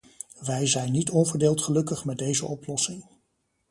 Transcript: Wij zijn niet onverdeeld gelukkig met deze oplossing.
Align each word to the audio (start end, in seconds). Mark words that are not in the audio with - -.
Wij 0.39 0.67
zijn 0.67 0.91
niet 0.91 1.09
onverdeeld 1.09 1.61
gelukkig 1.61 2.05
met 2.05 2.17
deze 2.17 2.45
oplossing. 2.45 3.03